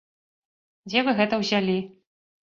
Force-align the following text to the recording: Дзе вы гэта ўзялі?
Дзе 0.89 1.03
вы 1.07 1.13
гэта 1.19 1.39
ўзялі? 1.43 1.77